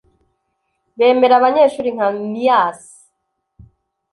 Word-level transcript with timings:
Bemera 0.97 1.33
abanyeshuri 1.39 1.89
nka 1.95 2.07
myasi. 2.33 2.95